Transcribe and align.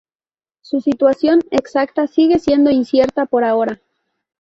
Su 0.63 0.81
situación 0.81 1.43
exacta 1.51 2.07
sigue 2.07 2.39
siendo 2.39 2.71
incierta 2.71 3.27
por 3.27 3.43
ahora. 3.43 3.79